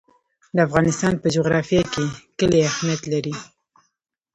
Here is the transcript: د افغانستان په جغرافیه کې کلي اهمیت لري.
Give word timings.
د 0.55 0.57
افغانستان 0.67 1.13
په 1.21 1.27
جغرافیه 1.35 1.83
کې 1.93 2.05
کلي 2.39 2.59
اهمیت 2.69 3.01
لري. 3.13 3.35